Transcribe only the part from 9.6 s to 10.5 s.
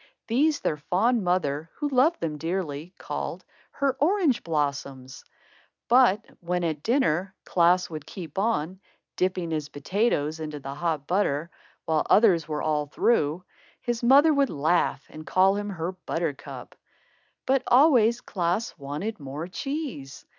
potatoes